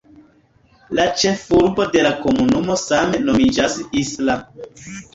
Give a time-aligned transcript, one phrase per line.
[0.99, 4.43] La ĉefurbo de la komunumo same nomiĝas "Isla".